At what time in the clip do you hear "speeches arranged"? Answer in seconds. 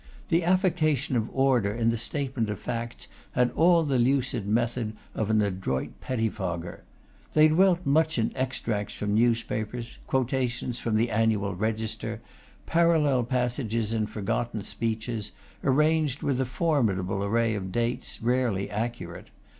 14.63-16.23